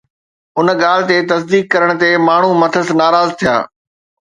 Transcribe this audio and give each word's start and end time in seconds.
ان 0.59 0.67
ڳالهه 0.81 1.07
جي 1.11 1.17
تصديق 1.33 1.69
ڪرڻ 1.75 1.89
تي 2.01 2.09
ماڻهو 2.27 2.51
مٿس 2.61 2.93
ناراض 3.01 3.29
ٿيا 3.39 3.55